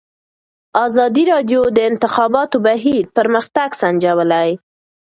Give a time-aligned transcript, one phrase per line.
[0.85, 4.49] ازادي راډیو د د انتخاباتو بهیر پرمختګ سنجولی.